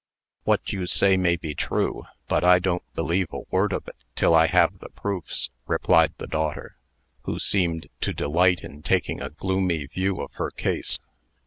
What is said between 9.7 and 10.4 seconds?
view of